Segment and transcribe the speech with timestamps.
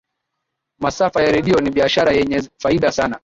[0.79, 3.19] masafa ya redio ni biashara yenye faida sana